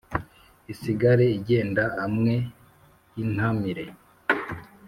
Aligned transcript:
isigare 0.73 1.25
igenda 1.37 1.83
amwe 2.05 2.35
y' 3.15 3.21
intamire 3.23 3.85